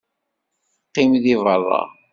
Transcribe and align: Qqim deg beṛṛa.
Qqim 0.87 1.11
deg 1.23 1.37
beṛṛa. 1.41 1.81